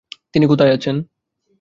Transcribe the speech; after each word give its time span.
তিনি 0.33 0.45
কোথায় 0.47 0.73
আছেন? 0.73 0.95